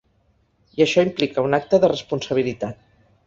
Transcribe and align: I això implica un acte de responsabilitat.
I 0.79 0.83
això 0.85 1.03
implica 1.07 1.45
un 1.49 1.57
acte 1.59 1.81
de 1.83 1.91
responsabilitat. 1.93 2.81